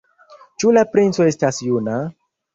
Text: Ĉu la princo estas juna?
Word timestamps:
Ĉu 0.63 0.71
la 0.77 0.83
princo 0.95 1.29
estas 1.33 1.61
juna? 1.69 2.01